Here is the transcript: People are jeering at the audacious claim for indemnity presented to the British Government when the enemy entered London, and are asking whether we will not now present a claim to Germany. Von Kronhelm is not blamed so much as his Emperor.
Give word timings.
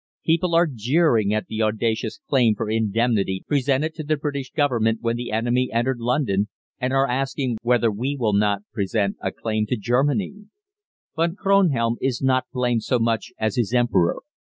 People 0.25 0.55
are 0.55 0.65
jeering 0.65 1.31
at 1.31 1.45
the 1.45 1.61
audacious 1.61 2.21
claim 2.27 2.55
for 2.55 2.71
indemnity 2.71 3.43
presented 3.47 3.93
to 3.93 4.03
the 4.03 4.17
British 4.17 4.49
Government 4.49 4.97
when 5.01 5.15
the 5.15 5.29
enemy 5.31 5.69
entered 5.71 5.99
London, 5.99 6.47
and 6.79 6.91
are 6.91 7.07
asking 7.07 7.57
whether 7.61 7.91
we 7.91 8.17
will 8.19 8.33
not 8.33 8.61
now 8.61 8.65
present 8.73 9.15
a 9.21 9.31
claim 9.31 9.67
to 9.67 9.77
Germany. 9.77 10.47
Von 11.15 11.35
Kronhelm 11.35 11.97
is 12.01 12.19
not 12.19 12.47
blamed 12.51 12.81
so 12.81 12.97
much 12.97 13.31
as 13.37 13.57
his 13.57 13.75
Emperor. 13.75 14.23